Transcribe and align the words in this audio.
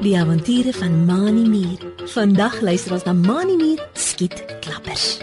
Die 0.00 0.18
avonture 0.18 0.72
van 0.72 1.04
Mani 1.04 1.48
Mier. 1.48 1.78
Vandag 2.08 2.60
luister 2.60 2.92
ons 2.92 3.02
na 3.04 3.12
Mani 3.12 3.56
Mier 3.56 3.82
skiet 3.92 4.44
klappers. 4.64 5.18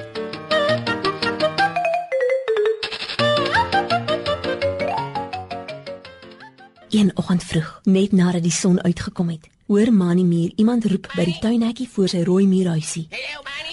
Een 6.89 7.11
oggend 7.15 7.43
vroeg, 7.43 7.79
net 7.83 8.11
nadat 8.11 8.45
die 8.45 8.51
son 8.51 8.77
uitgekom 8.83 9.29
het, 9.33 9.49
hoor 9.65 9.93
Mani 9.93 10.23
Mier 10.23 10.51
iemand 10.55 10.85
roep 10.85 11.09
by 11.15 11.25
die 11.25 11.39
tuinhekkie 11.41 11.89
voor 11.89 12.13
sy 12.13 12.21
rooi 12.29 12.45
muurhuisie. 12.45 13.07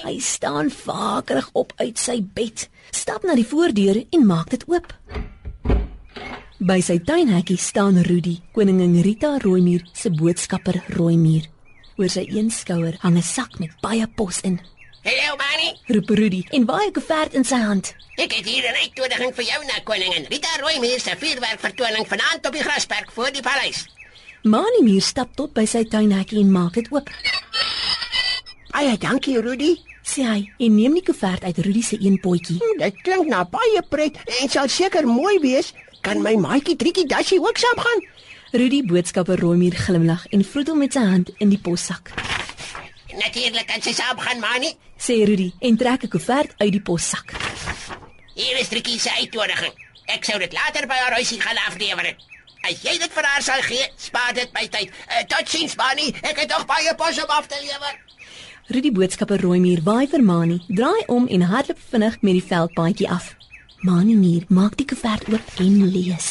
Hy 0.03 0.17
staan 0.25 0.73
vakerig 0.73 1.51
op 1.53 1.77
uit 1.77 2.01
sy 2.01 2.23
bed, 2.25 2.69
stap 2.91 3.29
na 3.29 3.37
die 3.37 3.47
voordeur 3.47 4.07
en 4.09 4.27
maak 4.27 4.51
dit 4.57 4.65
oop. 4.73 4.89
By 6.65 6.81
sy 6.81 6.95
tuinhekkie 7.05 7.59
staan 7.61 7.99
Rudy, 8.07 8.39
koningin 8.57 8.95
Rita 9.05 9.35
Rooimuur 9.43 9.83
se 9.93 10.09
boodskapper 10.09 10.79
Rooimuur. 10.97 11.45
Oor 12.01 12.09
sy 12.09 12.23
een 12.25 12.49
skouer 12.49 12.97
hang 13.03 13.19
'n 13.19 13.23
sak 13.23 13.59
met 13.61 13.69
baie 13.83 14.07
pos 14.09 14.41
in. 14.41 14.57
Hallo 15.05 15.37
Manny. 15.37 15.77
Roep 15.93 16.09
Rudy 16.09 16.41
en 16.57 16.65
waai 16.65 16.87
'n 16.89 16.93
koevert 16.93 17.35
in 17.35 17.45
sy 17.45 17.61
hand. 17.61 17.95
Ek 18.17 18.33
het 18.33 18.47
hier 18.49 18.65
'n 18.65 18.81
uitnodiging 18.81 19.35
vir 19.35 19.45
jou 19.45 19.65
na 19.65 19.77
koningin 19.85 20.27
Rita 20.31 20.57
Rooimeer 20.61 21.01
se 21.01 21.17
vuurwerkvertoning 21.17 22.07
vanaand 22.09 22.47
op 22.47 22.53
die 22.53 22.63
grasperk 22.63 23.13
voor 23.13 23.33
die 23.33 23.43
paleis. 23.43 23.85
Mani 24.43 24.83
Muur 24.83 25.03
stap 25.03 25.37
tot 25.37 25.53
by 25.53 25.67
sy 25.67 25.85
tuinhekkie 25.85 26.39
en 26.39 26.53
maak 26.53 26.73
dit 26.73 26.89
oop. 26.91 27.11
Baie 28.71 28.99
dankie 28.99 29.41
Rudy. 29.41 29.77
Sê 30.05 30.23
hy 30.23 30.53
en 30.59 30.75
neem 30.75 30.95
die 30.95 31.03
koevert 31.03 31.45
uit 31.45 31.59
Rudy 31.59 31.83
se 31.83 31.97
een 32.01 32.21
potjie. 32.21 32.59
Dit 32.79 33.03
klink 33.03 33.27
na 33.27 33.45
baie 33.45 33.83
pret 33.89 34.17
en 34.41 34.49
sal 34.49 34.69
seker 34.69 35.07
mooi 35.07 35.39
wees. 35.41 35.73
Kan 36.05 36.21
my 36.21 36.35
maatjie 36.37 36.77
Trikkie 36.77 37.07
Dassie 37.09 37.41
ook 37.41 37.57
saamgaan? 37.57 38.03
Rudy 38.53 38.83
boodskapper 38.85 39.41
Rooimuur 39.41 39.73
glimlag 39.73 40.27
en 40.37 40.45
vroetel 40.45 40.77
met 40.77 40.93
sy 40.93 41.01
hand 41.01 41.31
in 41.41 41.49
die 41.49 41.59
possak. 41.59 42.11
Natuurlik 43.17 43.65
kan 43.71 43.81
sy 43.81 43.95
saamgaan, 43.97 44.43
Manny. 44.43 44.75
Sê 45.01 45.17
Rudy 45.25 45.49
en 45.65 45.79
trek 45.81 46.05
'n 46.05 46.13
koevert 46.13 46.53
uit 46.61 46.73
die 46.73 46.83
possak. 46.83 47.33
Hier 48.35 48.61
is 48.61 48.69
Trikkie 48.69 48.99
se 49.01 49.11
uitnodiging. 49.17 49.73
Ek 50.07 50.25
sou 50.25 50.39
dit 50.39 50.53
later 50.53 50.87
by 50.87 50.95
haar 50.95 51.17
huisie 51.17 51.41
gaan 51.41 51.57
aflewer. 51.69 52.17
As 52.69 52.83
jy 52.83 52.99
dit 52.99 53.13
vir 53.13 53.25
haar 53.25 53.43
sal 53.43 53.63
gee, 53.63 53.89
spaar 53.97 54.35
dit 54.35 54.53
my 54.53 54.69
tyd. 54.69 54.91
Uh, 55.09 55.25
Totsiens, 55.27 55.77
Manny. 55.77 56.15
Ek 56.21 56.37
het 56.37 56.49
nog 56.49 56.67
baie 56.67 56.95
pos 56.95 57.23
om 57.23 57.31
af 57.31 57.47
te 57.47 57.57
lewer. 57.63 57.95
Rudy 58.67 58.93
boodskapper 58.93 59.41
Rooimuur 59.41 59.83
waai 59.83 60.07
vir 60.07 60.23
Mani, 60.23 60.61
draai 60.69 61.05
om 61.07 61.27
en 61.27 61.43
hardloop 61.43 61.79
vinnig 61.91 62.21
met 62.21 62.33
die 62.33 62.45
veldpaadjie 62.45 63.09
af. 63.11 63.35
Mani 63.85 64.15
Muur 64.17 64.45
maak 64.49 64.79
die 64.81 64.87
koevert 64.89 65.27
oop 65.29 65.59
en 65.61 65.75
lees. 65.93 66.29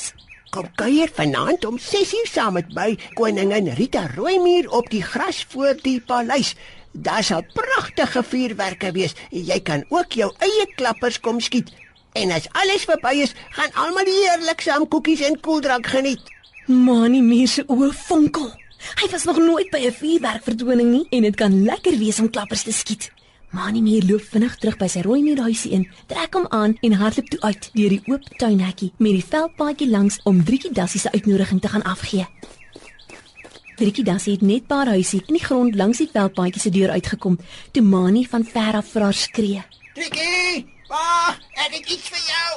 Kom 0.50 0.66
kuier 0.80 1.12
vanaand 1.14 1.68
om 1.70 1.76
6uur 1.78 2.26
saam 2.32 2.56
met 2.58 2.72
my 2.73 2.96
koningin 3.14 3.70
Rita 3.78 4.08
Rooimuur 4.16 4.72
op 4.73 4.90
die 4.90 5.04
gras 5.06 5.44
voor 5.52 5.78
die 5.84 6.00
paleis. 6.02 6.56
Daar 6.92 7.22
sal 7.22 7.46
pragtige 7.54 8.24
vuurwerke 8.26 8.90
wees. 8.98 9.14
Jy 9.30 9.59
kan 9.70 9.86
ook 9.94 10.18
jou 10.18 10.31
eie 10.42 10.66
klappers 10.74 11.22
kom 11.22 11.38
skiet. 11.40 11.70
En 12.18 12.34
as 12.34 12.50
alles 12.58 12.90
verby 12.90 13.14
is, 13.28 13.38
gaan 13.54 13.78
almal 13.86 14.09
heerlik 14.09 14.66
saam 14.66 14.88
koekies 14.90 15.22
en 15.22 15.38
koeldrank 15.38 15.94
geniet. 15.94 16.26
Mani 16.66 17.22
Muur 17.22 17.54
se 17.54 17.70
oë 17.70 17.94
fonkel. 17.94 18.50
Hy 18.98 19.14
was 19.14 19.30
nog 19.30 19.38
nooit 19.38 19.70
by 19.70 19.86
'n 19.86 20.00
vuurwerkvertoning 20.02 20.90
nie 20.90 21.08
en 21.12 21.22
dit 21.22 21.36
kan 21.36 21.64
lekker 21.64 21.98
wees 22.02 22.20
om 22.20 22.30
klappers 22.30 22.64
te 22.64 22.74
skiet. 22.74 23.12
Mani 23.54 23.82
Muur 23.82 24.04
loop 24.09 24.23
vinnig 24.34 24.56
terug 24.58 24.80
by 24.82 24.88
sy 24.90 25.04
rooi 25.06 25.20
muurhuisie 25.22 25.76
in, 25.78 25.84
trek 26.09 26.34
hom 26.34 26.48
aan 26.58 26.72
en 26.82 26.96
hardloop 26.98 27.28
toe 27.30 27.40
uit 27.44 27.68
deur 27.78 27.92
die 27.94 28.02
oop 28.09 28.23
tuinhekkie 28.42 28.90
met 28.98 29.14
die 29.14 29.26
veldpaadjie 29.30 29.88
langs 29.92 30.18
om 30.26 30.40
Driekie 30.48 30.72
Dassie 30.73 31.02
se 31.04 31.12
uitnodiging 31.14 31.59
te 31.62 31.70
gaan 31.70 31.86
afgee. 31.86 32.26
Driekie 33.78 34.06
Dassie 34.08 34.34
het 34.34 34.42
net 34.42 34.66
paar 34.66 34.90
huisie 34.90 35.22
in 35.28 35.38
die 35.38 35.44
grond 35.44 35.78
langs 35.78 36.02
die 36.02 36.09
veldpaadjie 36.09 36.64
se 36.64 36.74
deur 36.74 36.96
uitgekom 36.98 37.38
toe 37.78 37.84
Mani 37.86 38.26
van 38.31 38.46
ver 38.56 38.80
af 38.81 38.90
vir 38.90 39.06
haar 39.06 39.19
skree. 39.22 39.62
Trikkie! 39.94 40.66
Pa, 40.90 41.38
ek 41.68 41.78
het 41.78 41.94
iets 41.94 42.09
vir 42.09 42.25
jou. 42.25 42.50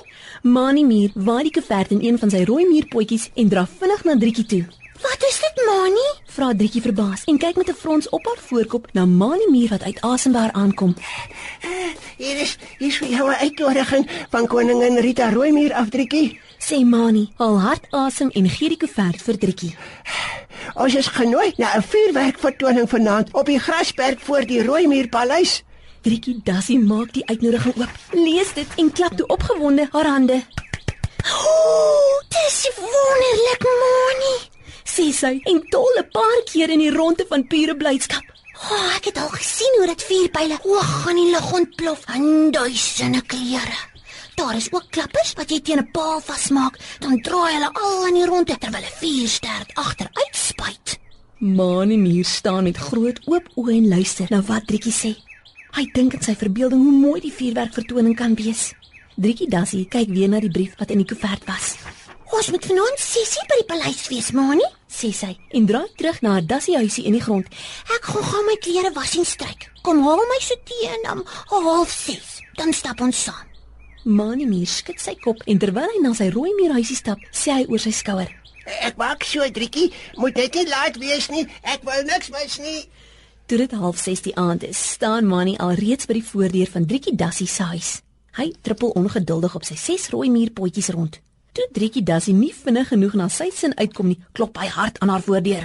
Mani 0.48 0.86
Muur 0.88 1.12
waai 1.28 1.42
die 1.50 1.52
koevert 1.58 1.92
in 1.92 2.00
een 2.08 2.16
van 2.24 2.32
sy 2.32 2.40
rooi 2.48 2.64
muurpotjies 2.72 3.28
en 3.36 3.52
draf 3.52 3.76
vinnig 3.82 4.08
na 4.08 4.16
Driekie 4.16 4.48
toe. 4.48 4.64
Wat 5.04 5.28
is 5.28 5.44
dit, 5.44 5.60
Mani? 5.68 6.05
Vra 6.36 6.50
Driekie 6.52 6.82
verbaas 6.84 7.22
en 7.32 7.38
kyk 7.40 7.56
met 7.56 7.68
'n 7.72 7.80
frons 7.82 8.08
op 8.08 8.24
haar 8.26 8.40
voorkop 8.48 8.88
na 8.92 9.04
Mani 9.06 9.46
Muur 9.50 9.68
wat 9.68 9.82
uit 9.82 10.00
haar 10.34 10.52
aankom. 10.52 10.94
Hier 12.16 12.40
is 12.40 12.58
hier 12.78 12.88
is 12.88 12.98
jou 12.98 13.30
'n 13.30 13.40
uitnodiging 13.40 14.10
van 14.30 14.46
koningin 14.46 14.98
Rita 14.98 15.30
Rooimuur 15.30 15.72
af, 15.72 15.88
Trikkie. 15.88 16.40
Sê 16.58 16.84
Mani, 16.84 17.32
haal 17.36 17.60
hard 17.60 17.86
asem 17.90 18.30
en 18.30 18.48
gee 18.48 18.68
die 18.68 18.76
koevert 18.76 19.22
vir 19.22 19.38
Driekie. 19.38 19.76
Ons 20.74 20.94
is 20.94 21.06
genooi 21.06 21.52
na 21.56 21.76
'n 21.76 21.82
vuurwerkvertoning 21.82 22.88
vanaand 22.88 23.28
op 23.32 23.46
die 23.46 23.58
grasperk 23.58 24.20
voor 24.20 24.46
die 24.46 24.62
Rooimuur 24.62 25.08
paleis. 25.08 25.62
Driekie 26.02 26.40
Dassie 26.44 26.78
maak 26.78 27.12
die 27.12 27.26
uitnodiging 27.26 27.76
oop, 27.76 27.90
lees 28.12 28.52
dit 28.54 28.68
en 28.76 28.92
klap 28.92 29.16
toe 29.16 29.26
opgewonde 29.26 29.88
haar 29.90 30.06
hande. 30.06 30.42
Ooh, 31.24 32.20
dis 32.28 32.70
wonderlik, 32.76 33.62
Mani. 33.62 34.55
Sê 34.86 35.10
sy 35.12 35.34
en 35.50 35.58
tol 35.70 35.94
'n 35.98 36.10
paar 36.12 36.40
keer 36.50 36.70
in 36.70 36.78
die 36.78 36.94
ronde 36.94 37.24
van 37.28 37.46
pure 37.46 37.76
blydskap. 37.76 38.24
Oh, 38.70 38.88
ek 38.96 39.04
het 39.10 39.18
al 39.18 39.28
gesien 39.28 39.74
hoe 39.78 39.86
dit 39.86 40.02
vuurpyle 40.02 40.56
hoog 40.62 41.10
in 41.10 41.16
die 41.16 41.30
lug 41.30 41.52
ontplof 41.52 42.06
in 42.14 42.50
duisende 42.50 43.20
kleure. 43.20 43.78
Daar 44.36 44.56
is 44.56 44.72
ook 44.72 44.86
klappers 44.90 45.32
wat 45.36 45.50
jy 45.50 45.60
teen 45.60 45.78
'n 45.78 45.90
paal 45.92 46.20
vasmaak, 46.20 46.78
dan 47.00 47.20
draai 47.20 47.52
hulle 47.52 47.70
al 47.72 48.06
in 48.06 48.14
die 48.14 48.26
ronde 48.26 48.56
terwyl 48.58 48.84
'n 48.84 48.98
vuurster 49.00 49.66
agteruit 49.74 50.36
spuit. 50.36 50.98
Mani 51.38 51.96
Muur 51.96 52.24
staan 52.24 52.64
met 52.64 52.76
groot 52.76 53.20
oop 53.26 53.48
oë 53.56 53.72
en 53.76 53.88
luister 53.88 54.26
na 54.30 54.42
wat 54.42 54.66
Driekie 54.66 54.92
sê. 54.92 55.16
Hy 55.76 55.84
dink 55.92 56.14
in 56.14 56.22
sy 56.22 56.34
verbeelding 56.34 56.82
hoe 56.82 56.92
mooi 56.92 57.20
die 57.20 57.32
vuurwerkvertoning 57.32 58.16
kan 58.16 58.34
wees. 58.34 58.72
Driekie 59.16 59.48
Dassie 59.48 59.84
kyk 59.88 60.08
weer 60.08 60.28
na 60.28 60.40
die 60.40 60.50
brief 60.50 60.74
wat 60.78 60.90
in 60.90 60.98
die 60.98 61.06
koevert 61.06 61.44
was. 61.44 61.76
Ons 62.36 62.50
moet 62.52 62.66
vanaand 62.68 62.98
sessie 63.00 63.42
by 63.48 63.56
die 63.62 63.64
paleis 63.64 64.02
wees, 64.10 64.26
Mani. 64.36 64.64
Sê 64.92 65.08
sy 65.16 65.30
en 65.56 65.66
draai 65.68 65.88
terug 65.96 66.18
na 66.20 66.34
haar 66.34 66.44
Dassie 66.44 66.74
huisie 66.76 67.06
in 67.08 67.14
die 67.16 67.22
grond. 67.24 67.48
Ek 67.94 68.04
gaan 68.10 68.26
gou 68.28 68.42
my 68.44 68.56
klere 68.60 68.90
was 68.92 69.14
en 69.16 69.24
stryk. 69.24 69.70
Kom 69.86 70.02
haal 70.04 70.20
my 70.28 70.36
so 70.44 70.58
teen 70.68 71.08
om 71.08 71.22
06:30. 71.48 72.42
Dan 72.60 72.74
stap 72.76 73.00
ons 73.00 73.22
saam. 73.28 73.48
Mani 74.04 74.44
Muur 74.44 74.68
skud 74.68 75.00
sy 75.00 75.16
kop 75.24 75.40
en 75.46 75.58
terwyl 75.58 75.88
hy 75.94 76.02
na 76.04 76.12
sy 76.12 76.28
rooi 76.28 76.52
muurhuisie 76.60 77.00
stap, 77.00 77.24
sê 77.32 77.56
hy 77.56 77.66
oor 77.70 77.80
sy 77.80 77.94
skouer: 77.96 78.28
Ek 78.84 79.00
maak 79.00 79.24
so, 79.24 79.40
Trikkie, 79.40 79.92
moet 80.16 80.36
net 80.36 80.54
nie 80.54 80.68
laat 80.68 81.00
wees 81.00 81.30
nie. 81.32 81.48
Ek 81.62 81.88
wil 81.88 82.04
niks 82.04 82.30
mis 82.30 82.58
nie. 82.58 82.80
Toe 83.46 83.58
dit 83.64 83.72
06:30 83.72 84.22
die 84.28 84.36
aand 84.36 84.62
is, 84.62 84.76
staan 84.76 85.24
Mani 85.24 85.56
al 85.56 85.72
reeds 85.80 86.04
by 86.04 86.20
die 86.20 86.28
voordeur 86.32 86.68
van 86.68 86.84
Driekie 86.84 87.16
Dassie 87.16 87.48
se 87.48 87.62
huis. 87.62 88.02
Hy 88.36 88.52
trippel 88.60 88.92
ongeduldig 88.92 89.54
op 89.54 89.64
sy 89.64 89.74
ses 89.80 90.10
rooi 90.12 90.28
muurpotjies 90.28 90.92
rond. 90.92 91.20
Toe 91.56 91.64
Driekie 91.72 92.02
Dassie 92.04 92.34
nie 92.36 92.50
vinnig 92.52 92.90
genoeg 92.92 93.14
na 93.16 93.30
sy 93.32 93.46
sin 93.48 93.72
uitkom 93.78 94.10
nie, 94.10 94.18
klop 94.36 94.58
hy 94.60 94.66
hard 94.74 94.98
aan 95.00 95.08
haar 95.08 95.22
voordeur. 95.24 95.62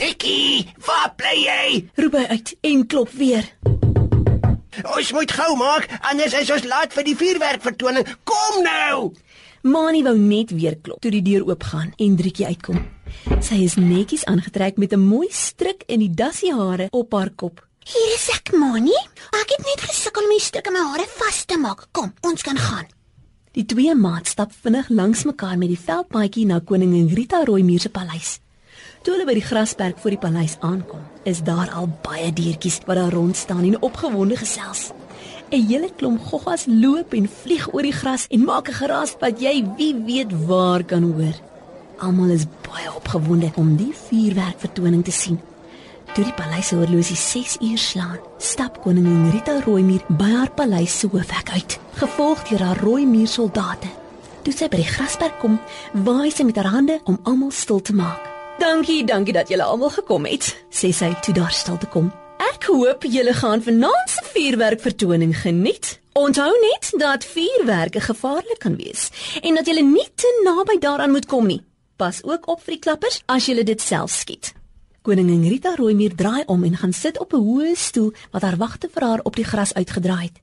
Trikkie, 0.00 0.64
waar 0.86 1.10
bly 1.18 1.34
jy? 1.42 1.66
Roep 2.00 2.16
hy 2.16 2.22
uit 2.30 2.52
en 2.70 2.86
klop 2.88 3.12
weer. 3.20 3.44
Ons 4.94 5.12
moet 5.12 5.36
gou 5.36 5.50
maak, 5.60 5.90
anders 6.08 6.38
is 6.40 6.54
ons 6.56 6.64
laat 6.70 6.96
vir 6.96 7.04
die 7.04 7.16
vuurwerkvertoning. 7.20 8.08
Kom 8.24 8.62
nou. 8.64 9.12
Mani 9.68 10.00
wou 10.08 10.16
net 10.16 10.56
weer 10.56 10.80
klop 10.80 11.04
toe 11.04 11.12
die 11.12 11.24
deur 11.26 11.44
oopgaan 11.50 11.92
en 12.00 12.16
Driekie 12.16 12.48
uitkom. 12.48 12.80
Sy 13.44 13.60
is 13.68 13.76
netjies 13.76 14.24
aangetrek 14.24 14.80
met 14.80 14.96
'n 14.96 15.04
mooi 15.04 15.28
strik 15.28 15.84
in 15.86 16.00
die 16.00 16.14
Dassie 16.14 16.54
hare 16.54 16.88
op 16.92 17.12
haar 17.12 17.30
kop. 17.36 17.60
Hier 17.84 18.14
is 18.16 18.28
ek, 18.32 18.56
Mani. 18.56 18.96
Ek 19.36 19.52
het 19.52 19.64
net 19.68 19.90
gesukkel 19.90 20.24
om 20.24 20.30
die 20.30 20.40
stukke 20.40 20.70
my 20.70 20.80
hare 20.80 21.06
vas 21.08 21.44
te 21.44 21.58
maak. 21.58 21.88
Kom, 21.92 22.14
ons 22.22 22.42
kan 22.42 22.56
gaan. 22.56 22.88
Die 23.58 23.66
twee 23.66 23.90
maat 23.98 24.28
stap 24.30 24.52
vinnig 24.54 24.86
langs 24.88 25.24
mekaar 25.26 25.56
met 25.58 25.72
die 25.72 25.80
veldpaadjie 25.82 26.44
na 26.46 26.60
koningin 26.62 27.08
Rita 27.10 27.40
Rooimuur 27.42 27.80
se 27.82 27.90
paleis. 27.90 28.36
Toe 29.02 29.16
hulle 29.16 29.26
by 29.26 29.34
die 29.34 29.42
grasperk 29.42 29.98
voor 29.98 30.14
die 30.14 30.20
paleis 30.22 30.54
aankom, 30.62 31.00
is 31.26 31.40
daar 31.42 31.72
al 31.74 31.88
baie 32.06 32.28
diertjies 32.30 32.76
wat 32.86 33.00
daar 33.00 33.16
rond 33.16 33.34
staan 33.34 33.64
en 33.66 33.82
opgewonde 33.82 34.38
gesels. 34.38 34.92
'n 35.50 35.66
Hele 35.66 35.90
klomp 35.90 36.22
goggas 36.30 36.68
loop 36.70 37.18
en 37.18 37.26
vlieg 37.26 37.66
oor 37.74 37.82
die 37.82 37.98
gras 38.00 38.28
en 38.30 38.46
maak 38.46 38.68
'n 38.68 38.78
geraas 38.78 39.16
wat 39.18 39.42
jy 39.42 39.66
wie 39.76 39.94
weet 40.06 40.32
waar 40.46 40.84
kan 40.84 41.02
hoor. 41.02 41.34
Almal 41.98 42.30
is 42.30 42.46
baie 42.62 42.94
opgewonde 42.94 43.50
om 43.56 43.76
die 43.76 43.92
vuurwerkvertoning 44.06 45.04
te 45.04 45.10
sien. 45.10 45.40
Toe 46.14 46.24
die 46.24 46.34
paleis 46.34 46.70
se 46.70 46.76
horlosie 46.78 47.16
6 47.16 47.56
uur 47.60 47.78
slaan, 47.78 48.18
stap 48.38 48.80
koningin 48.82 49.28
Rita 49.30 49.58
Rooimuur 49.64 50.06
by 50.18 50.30
haar 50.32 50.50
paleis 50.56 50.94
se 50.98 51.06
hoofhek 51.12 51.52
uit, 51.52 51.76
gevolg 52.00 52.42
deur 52.48 52.64
haar 52.64 52.80
rooi 52.82 53.04
muursoldate. 53.06 53.90
Toe 54.42 54.54
sy 54.54 54.68
by 54.72 54.80
die 54.80 54.88
grasperk 54.88 55.36
kom, 55.42 55.58
waai 56.06 56.30
sy 56.32 56.46
met 56.48 56.56
haar 56.56 56.72
hande 56.72 56.98
om 57.04 57.20
almal 57.28 57.52
stil 57.52 57.80
te 57.80 57.94
maak. 57.94 58.24
"Dankie, 58.58 59.04
dankie 59.04 59.32
dat 59.32 59.48
julle 59.48 59.62
almal 59.62 59.90
gekom 59.90 60.24
het," 60.24 60.56
sê 60.70 60.92
sy 60.92 61.14
toe 61.22 61.34
daar 61.34 61.52
stil 61.52 61.78
te 61.78 61.86
kom. 61.86 62.12
"Ek 62.38 62.64
hoop 62.64 63.02
julle 63.02 63.34
gaan 63.34 63.62
vanaand 63.62 64.08
se 64.10 64.22
vuurwerkvertoning 64.32 65.36
geniet." 65.36 66.00
Onthou 66.12 66.52
net 66.60 66.92
dat 66.98 67.24
vuurwerke 67.24 68.00
gevaarlik 68.00 68.58
kan 68.58 68.76
wees 68.76 69.10
en 69.42 69.54
dat 69.54 69.66
jy 69.66 69.80
nie 69.80 70.08
te 70.14 70.40
naby 70.44 70.78
daaraan 70.78 71.10
moet 71.10 71.26
kom 71.26 71.46
nie. 71.46 71.62
Pas 71.96 72.24
ook 72.24 72.48
op 72.48 72.62
vir 72.62 72.74
die 72.74 72.80
klappers 72.80 73.22
as 73.26 73.46
jy 73.46 73.62
dit 73.62 73.80
self 73.80 74.10
skiet. 74.10 74.57
Koningin 75.08 75.48
Rita 75.48 75.70
Rooimuur 75.74 76.14
draai 76.14 76.42
om 76.52 76.64
en 76.64 76.76
gaan 76.76 76.92
sit 76.92 77.18
op 77.18 77.32
'n 77.32 77.44
hoë 77.48 77.76
stoel 77.76 78.12
wat 78.30 78.42
haar 78.42 78.56
wagte 78.56 78.88
vir 78.92 79.02
haar 79.02 79.20
op 79.22 79.36
die 79.36 79.44
gras 79.44 79.74
uitgedraai 79.74 80.22
het. 80.22 80.40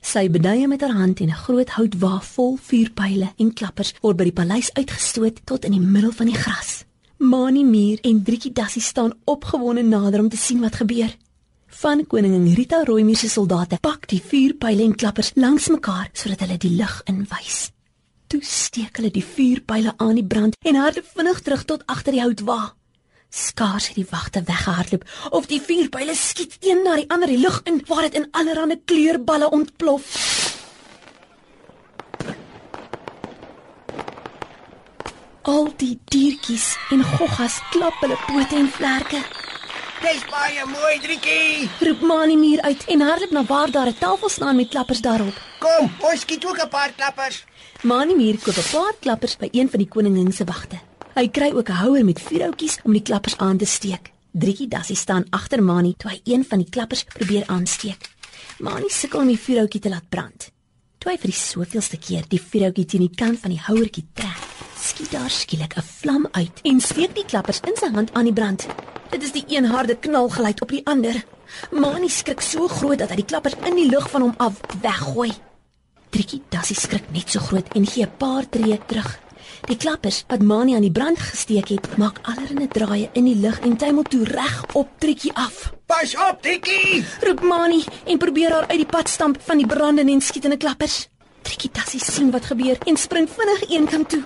Sy 0.00 0.30
beduie 0.30 0.68
met 0.68 0.80
haar 0.80 0.92
hand 0.92 1.20
en 1.20 1.28
'n 1.28 1.42
groot 1.44 1.70
houtwa 1.70 2.20
vol 2.20 2.58
vuurpyle 2.60 3.32
en 3.36 3.52
klappers 3.52 3.94
word 4.02 4.16
by 4.16 4.24
die 4.24 4.32
paleis 4.32 4.72
uitgestoot 4.72 5.40
tot 5.44 5.64
in 5.64 5.70
die 5.70 5.80
middel 5.80 6.12
van 6.12 6.26
die 6.26 6.34
gras. 6.34 6.84
Mani 7.16 7.64
Muur 7.64 7.98
en 8.02 8.22
Driekie 8.22 8.52
Dassie 8.52 8.82
staan 8.82 9.12
opgewonde 9.24 9.82
nader 9.82 10.20
om 10.20 10.28
te 10.28 10.36
sien 10.36 10.60
wat 10.60 10.74
gebeur. 10.74 11.16
Van 11.66 12.06
koningin 12.06 12.54
Rita 12.54 12.84
Rooimuur 12.84 13.16
se 13.16 13.28
soldate 13.28 13.78
pak 13.80 14.08
die 14.08 14.22
vuurpyle 14.26 14.82
en 14.82 14.94
klappers 14.94 15.32
langs 15.34 15.68
mekaar 15.68 16.08
sodat 16.12 16.40
hulle 16.40 16.56
die 16.56 16.76
lug 16.76 17.02
inwys. 17.04 17.70
Toe 18.26 18.40
steek 18.42 18.96
hulle 18.96 19.10
die 19.10 19.24
vuurpyle 19.24 19.94
aan 19.96 20.14
die 20.14 20.26
brand 20.26 20.56
en 20.60 20.74
hardloop 20.74 21.06
vinnig 21.14 21.40
terug 21.40 21.64
tot 21.64 21.86
agter 21.86 22.12
die 22.12 22.22
houtwa. 22.22 22.74
Skaars 23.34 23.86
het 23.86 23.96
die 23.98 24.06
wagte 24.10 24.42
weggehardloop 24.46 25.04
of 25.30 25.46
die 25.50 25.60
vuurpyle 25.60 26.14
skiet 26.14 26.56
een 26.60 26.84
na 26.86 26.94
die 26.94 27.08
ander 27.10 27.26
die 27.28 27.40
lug 27.42 27.60
in 27.66 27.80
waar 27.88 28.06
dit 28.06 28.14
in 28.20 28.28
allerlei 28.30 28.78
kleurballe 28.84 29.50
ontplof. 29.50 30.12
Al 35.42 35.66
die 35.82 35.98
diertjies 36.04 36.76
en 36.94 37.02
goggas 37.16 37.58
klap 37.72 37.98
hulle 38.06 38.20
pote 38.28 38.54
en 38.56 38.70
vlerke. 38.78 39.24
Dis 40.04 40.22
baie 40.30 40.64
mooi, 40.70 40.94
Driekie. 41.02 41.68
Roep 41.80 42.06
Mani 42.06 42.36
muur 42.38 42.62
uit 42.62 42.86
en 42.94 43.04
hardloop 43.08 43.30
na 43.34 43.44
waar 43.50 43.70
daar 43.70 43.90
'n 43.90 43.98
tafel 43.98 44.28
staan 44.28 44.56
met 44.56 44.68
klappers 44.68 45.00
daarop. 45.00 45.36
Kom, 45.58 45.92
ons 45.98 46.20
skiet 46.20 46.46
ook 46.46 46.62
'n 46.62 46.68
paar 46.68 46.92
klappers. 46.96 47.44
Mani 47.82 48.14
muur 48.14 48.38
koop 48.38 48.56
'n 48.56 48.70
paar 48.70 48.94
klappers 49.00 49.36
by 49.36 49.48
een 49.50 49.70
van 49.70 49.78
die 49.78 49.88
koningin 49.88 50.32
se 50.32 50.44
wagte. 50.44 50.83
Hy 51.14 51.28
kry 51.30 51.52
ook 51.54 51.68
'n 51.68 51.78
houer 51.78 52.04
met 52.04 52.20
vuurhoutjies 52.20 52.78
om 52.82 52.92
die 52.92 53.02
klappers 53.02 53.36
aan 53.38 53.56
te 53.56 53.64
steek. 53.64 54.10
Driekie 54.32 54.68
Dassie 54.68 54.96
staan 54.96 55.26
agter 55.30 55.62
Mani 55.62 55.94
toe 55.96 56.10
hy 56.10 56.20
een 56.24 56.44
van 56.44 56.58
die 56.58 56.70
klappers 56.70 57.04
probeer 57.04 57.46
aansteek. 57.46 58.10
Mani 58.58 58.88
sukkel 58.88 59.20
om 59.20 59.26
die 59.26 59.38
vuurhoutjie 59.38 59.80
te 59.80 59.88
laat 59.88 60.08
brand. 60.08 60.50
Toe 60.98 61.12
hy 61.12 61.18
vir 61.18 61.30
die 61.30 61.38
soveelste 61.38 61.96
keer 61.96 62.24
die 62.28 62.40
vuurhoutjie 62.40 62.84
teen 62.84 63.06
die 63.06 63.14
kant 63.14 63.38
van 63.38 63.50
die 63.50 63.60
houertjie 63.60 64.06
trek, 64.12 64.42
skiet 64.76 65.10
daar 65.10 65.30
skielik 65.30 65.76
'n 65.76 65.82
vlam 65.82 66.28
uit 66.32 66.60
en 66.62 66.80
steek 66.80 67.14
die 67.14 67.24
klappers 67.24 67.60
in 67.60 67.76
sy 67.76 67.94
hand 67.94 68.12
aan 68.12 68.24
die 68.24 68.32
brand. 68.32 68.66
Dit 69.10 69.22
is 69.22 69.32
die 69.32 69.44
een 69.48 69.64
harde 69.64 69.96
knal 69.96 70.28
gelyk 70.28 70.62
op 70.62 70.68
die 70.68 70.86
ander. 70.86 71.24
Mani 71.70 72.08
skrik 72.08 72.40
so 72.40 72.68
groot 72.68 72.98
dat 72.98 73.10
hy 73.10 73.16
die 73.16 73.30
klappers 73.32 73.54
in 73.64 73.76
die 73.76 73.90
lug 73.90 74.10
van 74.10 74.20
hom 74.20 74.34
af 74.36 74.60
weggooi. 74.80 75.32
Driekie 76.10 76.42
Dassie 76.48 76.76
skrik 76.76 77.10
net 77.12 77.30
so 77.30 77.38
groot 77.38 77.68
en 77.74 77.86
gee 77.86 78.02
'n 78.02 78.16
paar 78.16 78.48
tree 78.48 78.80
terug. 78.86 79.23
Die 79.64 79.76
klappers 79.80 80.24
wat 80.28 80.42
Mani 80.44 80.74
aan 80.76 80.84
die 80.84 80.92
brand 80.92 81.16
gesteek 81.18 81.70
het, 81.72 81.86
maak 81.96 82.18
allerlei 82.28 82.66
draaie 82.68 83.08
in 83.16 83.24
die 83.24 83.36
lug 83.40 83.62
en 83.64 83.78
tuimel 83.80 84.04
toe 84.12 84.24
reg 84.28 84.58
op 84.76 84.90
Triekie 85.00 85.32
af. 85.40 85.70
Pas 85.88 86.12
op, 86.20 86.42
Driekie. 86.44 87.00
Roep 87.24 87.40
Mani 87.40 87.80
en 88.04 88.20
probeer 88.20 88.52
haar 88.52 88.68
uit 88.68 88.82
die 88.82 88.90
pad 88.90 89.08
stamp 89.08 89.40
van 89.46 89.62
die 89.62 89.66
brandende 89.66 90.12
en 90.12 90.20
skietende 90.20 90.60
klappers. 90.60 91.06
Triekie 91.48 91.70
Tassie 91.72 92.00
sien 92.04 92.28
wat 92.34 92.50
gebeur 92.52 92.76
en 92.84 93.00
spring 93.00 93.28
vinnig 93.30 93.64
eenkant 93.70 94.08
toe. 94.12 94.22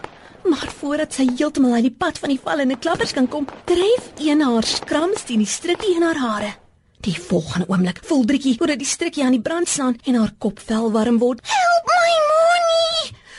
Maar 0.48 0.72
voordat 0.80 1.14
sy 1.14 1.28
heeltemal 1.36 1.78
uit 1.78 1.86
die 1.86 1.96
pad 2.02 2.18
van 2.18 2.34
die 2.34 2.40
vallende 2.42 2.78
klappers 2.78 3.14
kan 3.14 3.30
kom, 3.30 3.46
tref 3.70 4.10
een 4.18 4.42
haar 4.42 4.66
skrams 4.66 5.22
teen 5.22 5.46
die 5.46 5.50
strikkie 5.54 5.94
in 5.94 6.06
haar 6.06 6.18
hare. 6.18 6.52
Die 7.06 7.14
volgende 7.14 7.70
oomblik 7.70 8.02
voel 8.10 8.26
Driekie 8.26 8.56
hoe 8.58 8.72
dit 8.74 8.82
die 8.82 8.90
strikkie 8.90 9.22
aan 9.22 9.38
die 9.38 9.42
brand 9.42 9.70
slaan 9.70 10.00
en 10.02 10.18
haar 10.18 10.34
kop 10.38 10.58
vel 10.66 10.90
warm 10.90 11.22
word. 11.22 11.46
Help! 11.46 11.67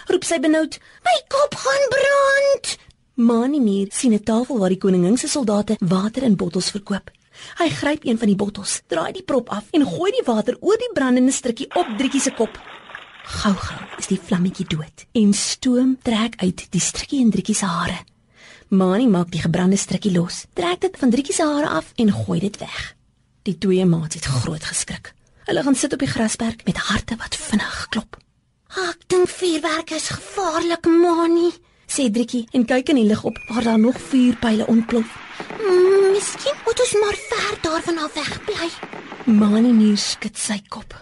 Roep 0.09 0.25
sy 0.25 0.39
benoud. 0.41 0.79
My 1.05 1.17
kop 1.29 1.53
gaan 1.61 1.83
brand. 1.93 2.77
Mani 3.13 3.59
Mier 3.59 3.87
sien 3.91 4.13
'n 4.13 4.23
tafel 4.23 4.57
waar 4.57 4.69
die 4.69 4.77
koningin 4.77 5.17
se 5.17 5.27
soldate 5.27 5.75
water 5.79 6.23
in 6.23 6.35
bottels 6.35 6.71
verkoop. 6.71 7.11
Hy 7.59 7.69
gryp 7.69 8.05
een 8.05 8.17
van 8.17 8.27
die 8.27 8.35
bottels, 8.35 8.81
draai 8.87 9.11
die 9.11 9.23
prop 9.23 9.49
af 9.49 9.65
en 9.71 9.85
gooi 9.85 10.11
die 10.11 10.25
water 10.25 10.57
oor 10.59 10.77
die 10.77 10.91
brandende 10.93 11.31
strikkie 11.31 11.67
op 11.75 11.87
Driekie 11.97 12.21
se 12.21 12.31
kop. 12.31 12.59
Gou-gou 13.23 13.79
is 13.97 14.07
die 14.07 14.19
vlammetjie 14.19 14.65
dood 14.65 15.05
en 15.11 15.33
stoom 15.33 15.97
trek 16.01 16.33
uit 16.41 16.67
die 16.69 16.81
strikkie 16.81 17.21
en 17.21 17.29
Driekie 17.29 17.55
se 17.55 17.65
hare. 17.65 17.99
Mani 18.69 19.07
maak 19.07 19.29
die 19.31 19.41
gebrande 19.41 19.77
strikkie 19.77 20.11
los, 20.11 20.45
trek 20.53 20.81
dit 20.81 20.97
van 20.97 21.09
Driekie 21.09 21.33
se 21.33 21.43
hare 21.43 21.67
af 21.67 21.93
en 21.95 22.11
gooi 22.11 22.39
dit 22.39 22.57
weg. 22.57 22.95
Die 23.43 23.57
twee 23.57 23.85
maats 23.85 24.15
het 24.15 24.25
groot 24.25 24.63
geskrik. 24.63 25.13
Hulle 25.45 25.63
gaan 25.63 25.75
sit 25.75 25.93
op 25.93 25.99
die 25.99 26.07
grasperk 26.09 26.65
met 26.65 26.77
harte 26.77 27.15
wat 27.15 27.35
vinnig 27.35 27.87
klop. 27.89 28.17
Ek 28.69 29.01
dink 29.09 29.29
vuurwerk 29.33 29.91
is 29.97 30.09
gevaarlik, 30.13 30.85
Moni. 30.85 31.49
Sê 31.89 32.05
Driekie 32.13 32.45
en 32.53 32.67
kyk 32.69 32.91
in 32.93 32.99
die 33.01 33.07
lig 33.09 33.23
op 33.25 33.37
waar 33.49 33.65
daar 33.65 33.79
nog 33.79 33.97
vuurpyle 33.97 34.67
ontplof. 34.69 35.09
Mm, 35.57 36.11
miskien 36.13 36.57
moet 36.65 36.79
ons 36.79 36.93
maar 37.01 37.17
ver 37.17 37.55
daarvan 37.65 37.97
af 37.97 38.13
wegbly. 38.13 38.69
Mani 39.25 39.73
Mier 39.73 39.97
skud 39.97 40.37
sy 40.37 40.59
kop. 40.69 40.93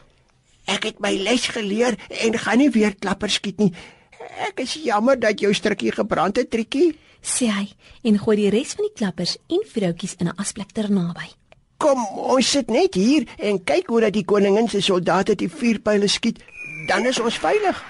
Ek 0.68 0.88
het 0.88 1.02
my 1.04 1.12
les 1.20 1.48
geleer 1.52 1.98
en 2.08 2.40
gaan 2.40 2.58
nie 2.64 2.70
weer 2.72 2.96
klappers 2.96 3.40
skiet 3.42 3.60
nie. 3.60 3.74
Ek 4.48 4.64
is 4.64 4.78
jammer 4.84 5.20
dat 5.20 5.40
jou 5.40 5.52
strikkie 5.54 5.92
gebrand 5.92 6.38
het, 6.38 6.50
Triekie. 6.52 6.96
sê 7.28 7.50
hy 7.52 7.66
en 8.08 8.20
gooi 8.20 8.38
die 8.38 8.52
res 8.54 8.76
van 8.78 8.88
die 8.88 8.96
klappers 8.96 9.36
en 9.52 9.64
vroutjies 9.68 10.16
in 10.20 10.28
'n 10.28 10.38
asplek 10.38 10.72
ter 10.72 10.90
naby. 10.90 11.28
Kom, 11.78 12.00
ons 12.16 12.52
sit 12.52 12.70
net 12.70 12.94
hier 12.94 13.28
en 13.38 13.64
kyk 13.64 13.88
hoe 13.88 14.02
dat 14.02 14.14
die 14.14 14.26
koningin 14.26 14.70
se 14.70 14.82
soldate 14.82 15.36
die 15.36 15.50
vuurpyle 15.50 16.08
skiet. 16.08 16.40
Dan 16.86 17.06
is 17.06 17.20
ons 17.20 17.38
veilig. 17.38 17.86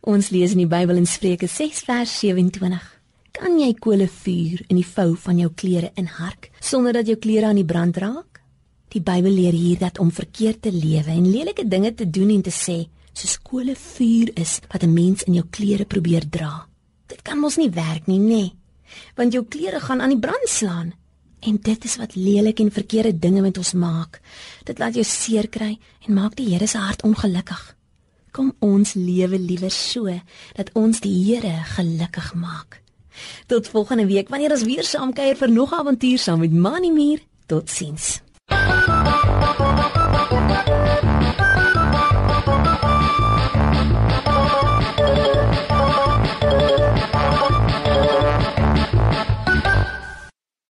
Ons 0.00 0.30
lees 0.30 0.50
in 0.50 0.58
die 0.58 0.66
Bybel 0.66 0.96
in 0.96 1.06
Spreuke 1.06 1.46
6 1.46 1.84
vers 1.86 2.18
27. 2.18 2.97
Kan 3.38 3.54
jy 3.54 3.70
kole 3.78 4.08
vuur 4.10 4.64
in 4.66 4.80
die 4.80 4.86
vou 4.86 5.12
van 5.22 5.38
jou 5.38 5.52
klere 5.54 5.92
inhark 6.00 6.48
sonder 6.58 6.96
dat 6.96 7.06
jou 7.06 7.14
klere 7.22 7.46
aan 7.46 7.60
die 7.60 7.66
brand 7.66 7.96
raak? 8.02 8.40
Die 8.90 9.02
Bybel 9.04 9.30
leer 9.30 9.54
hier 9.54 9.78
dat 9.78 10.00
om 10.02 10.10
verkeerd 10.10 10.64
te 10.64 10.72
lewe 10.74 11.12
en 11.12 11.28
lelike 11.30 11.68
dinge 11.68 11.92
te 11.94 12.08
doen 12.10 12.32
en 12.34 12.42
te 12.42 12.50
sê, 12.50 12.80
soos 13.14 13.36
kole 13.46 13.76
vuur 13.78 14.32
is 14.34 14.58
wat 14.72 14.82
'n 14.82 14.92
mens 14.92 15.22
in 15.22 15.34
jou 15.34 15.46
klere 15.50 15.84
probeer 15.84 16.26
dra. 16.28 16.66
Dit 17.06 17.22
kan 17.22 17.38
mos 17.38 17.56
nie 17.56 17.70
werk 17.70 18.06
nie, 18.06 18.18
nê? 18.18 18.26
Nee. 18.26 18.54
Want 19.14 19.32
jou 19.32 19.44
klere 19.44 19.80
gaan 19.80 20.00
aan 20.00 20.14
die 20.16 20.18
brand 20.18 20.48
slaan. 20.48 20.92
En 21.40 21.58
dit 21.62 21.84
is 21.84 21.96
wat 21.96 22.14
lelik 22.14 22.60
en 22.60 22.70
verkeerde 22.72 23.18
dinge 23.18 23.40
met 23.40 23.58
ons 23.58 23.72
maak. 23.72 24.20
Dit 24.64 24.78
laat 24.78 24.94
jou 24.94 25.04
seer 25.04 25.48
kry 25.48 25.78
en 26.06 26.14
maak 26.14 26.34
die 26.36 26.48
Here 26.48 26.66
se 26.66 26.78
hart 26.78 27.02
ongelukkig. 27.02 27.76
Kom 28.32 28.54
ons 28.58 28.94
lewe 28.94 29.38
liewer 29.38 29.70
so 29.70 30.20
dat 30.54 30.70
ons 30.72 31.00
die 31.00 31.24
Here 31.24 31.62
gelukkig 31.64 32.34
maak. 32.34 32.82
Tot 33.46 33.68
volgende 33.68 34.06
week 34.06 34.28
wanneer 34.28 34.50
ons 34.50 34.62
weer 34.62 34.84
saam 34.84 35.12
kuier 35.12 35.36
vir 35.36 35.50
nog 35.50 35.70
'n 35.72 35.74
avontuur 35.74 36.18
saam 36.18 36.38
met 36.38 36.52
Mannie 36.52 36.92
Muur. 36.92 37.18
Totsiens. 37.46 38.27